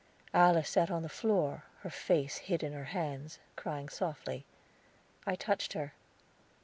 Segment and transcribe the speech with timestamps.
[0.33, 4.45] Alice sat on the floor, her face hid in her hands, crying softly.
[5.27, 5.93] I touched her.